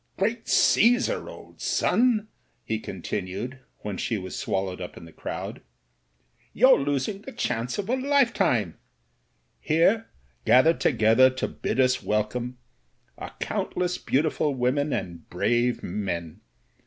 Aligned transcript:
"Great 0.17 0.47
Caesar, 0.47 1.29
old 1.29 1.61
son!" 1.61 2.27
he 2.63 2.79
continued, 2.79 3.59
when 3.81 3.97
she 3.97 4.17
was 4.17 4.35
swallowed 4.35 4.81
up 4.81 4.97
in 4.97 5.05
the 5.05 5.11
crowd, 5.11 5.61
"you're 6.53 6.79
losing 6.79 7.21
the 7.21 7.31
chance 7.31 7.77
of 7.77 7.87
a 7.87 7.95
lifetime. 7.95 8.79
Here, 9.59 10.07
gathered 10.43 10.79
together 10.79 11.29
to 11.29 11.47
bid 11.47 11.79
us 11.79 12.01
wel 12.01 12.23
come, 12.23 12.57
are 13.15 13.35
countless 13.39 13.99
beautiful 13.99 14.55
women 14.55 14.91
and 14.91 15.29
brave 15.29 15.83
men. 15.83 16.41